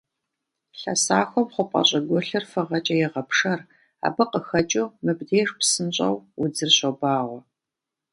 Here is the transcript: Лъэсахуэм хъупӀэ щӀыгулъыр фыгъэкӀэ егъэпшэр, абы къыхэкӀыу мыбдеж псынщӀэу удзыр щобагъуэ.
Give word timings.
Лъэсахуэм 0.79 1.47
хъупӀэ 1.53 1.81
щӀыгулъыр 1.87 2.45
фыгъэкӀэ 2.51 2.95
егъэпшэр, 3.05 3.59
абы 4.07 4.23
къыхэкӀыу 4.31 4.93
мыбдеж 5.03 5.49
псынщӀэу 5.59 6.15
удзыр 6.41 6.71
щобагъуэ. 6.77 7.39